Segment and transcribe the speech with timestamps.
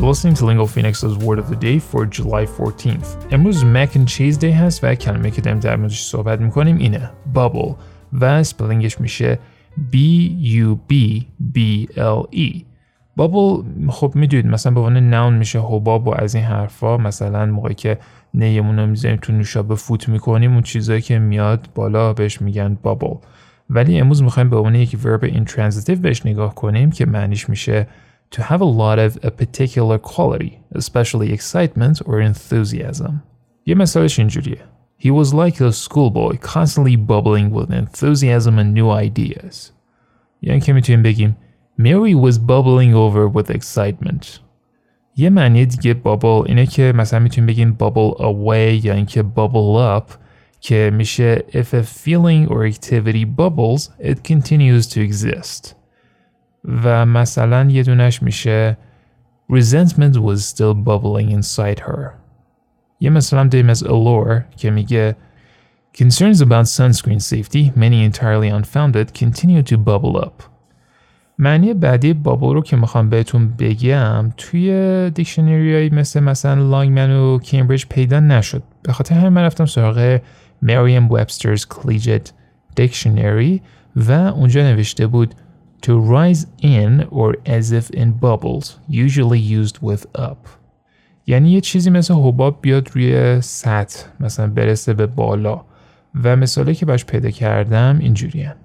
[0.00, 3.06] You're listening to Lingo Phoenix's Word of the Day for July 14th.
[3.30, 7.10] امروز Mac and Cheese Day هست و کلمه که داریم در موردش صحبت می‌کنیم اینه
[7.34, 7.74] bubble.
[8.20, 9.38] و سپلنگش میشه
[9.92, 11.24] B-U-B-B-L-E
[13.16, 16.96] بابل خب می‌دونید مثلا به عنوان نون میشه حباب و از این حرفا.
[16.96, 17.98] مثلا موقعی که
[18.34, 23.14] نیمون رو می‌ذاریم تو نوشابه فوت می‌کنیم اون چیزایی که میاد بالا بهش میگن بابل
[23.70, 27.86] ولی امروز می‌خوایم به عنوان یک ورب intransitive بهش نگاه کنیم که معنیش میشه
[28.31, 33.21] to have a lot of a particular quality, especially excitement or enthusiasm.
[33.65, 34.57] یه مثالش اینجوریه.
[34.97, 39.71] He was like a schoolboy constantly bubbling with enthusiasm and new ideas.
[40.41, 41.37] یعنی که میتونیم بگیم
[41.79, 44.39] Mary was bubbling over with excitement.
[45.17, 50.11] یه معنی دیگه bubble اینه که مثلا میتونیم بگیم bubble away یا اینکه bubble up
[50.59, 55.75] که میشه if a feeling or activity bubbles it continues to exist
[56.64, 58.76] و مثلا یه دونش میشه
[59.52, 62.10] resentment was still bubbling inside her
[63.00, 65.16] یه مثلا داریم از allure که میگه
[65.92, 70.42] Concerns about sunscreen safety, many entirely unfounded, continue to bubble up.
[71.38, 77.84] معنی بعدی بابل رو که می‌خوام بهتون بگم توی دیکشنری مثل مثلا لانگمن و کمبریج
[77.86, 80.18] پیدا نشد به خاطر همین من رفتم سراغ
[80.62, 82.32] مریم وبسترز کلیجت
[82.74, 83.62] دیکشنری
[83.96, 85.34] و اونجا نوشته بود
[85.81, 90.49] to rise in or as if in bubbles usually used with up
[91.27, 95.65] یعنی یه چیزی مثل حباب بیاد روی سطح مثلا برسه به بالا
[96.23, 98.55] و مثالی که باش پیدا کردم اینجوریه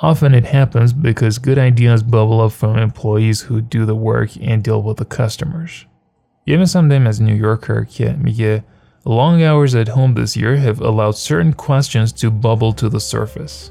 [0.00, 4.62] Often it happens because good ideas bubble up from employees who do the work and
[4.62, 5.86] deal with the customers.
[6.46, 8.64] یه مثل داریم از نیویورکر که میگه
[9.04, 13.70] Long hours at home this year have allowed certain questions to bubble to the surface.